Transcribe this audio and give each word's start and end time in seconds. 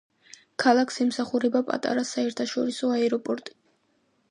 ქალაქს 0.63 0.97
ემსახურება 1.05 1.61
პატარა 1.67 2.07
საერთაშორისო 2.13 2.93
აეროპორტი. 2.97 3.57